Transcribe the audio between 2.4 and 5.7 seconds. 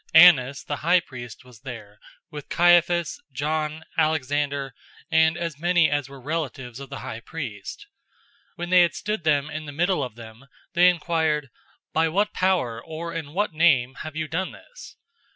Caiaphas, John, Alexander, and as